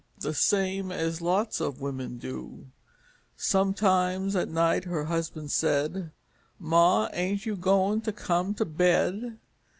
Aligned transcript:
The 0.17 0.33
same 0.33 0.91
as 0.91 1.21
lots 1.21 1.61
of 1.61 1.79
wimmin 1.79 2.17
do; 2.17 2.65
Sometimes 3.37 4.35
at 4.35 4.49
night 4.49 4.85
her 4.85 5.03
husban' 5.05 5.47
said, 5.47 6.11
"Ma, 6.57 7.07
ain't 7.13 7.45
you 7.45 7.55
goin' 7.55 8.01
to 8.01 8.11
come 8.11 8.55
to 8.55 8.65
bed?" 8.65 9.37